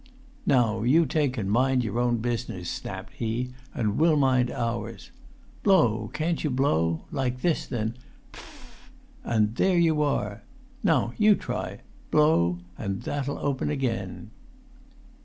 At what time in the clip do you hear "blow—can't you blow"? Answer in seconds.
5.61-7.03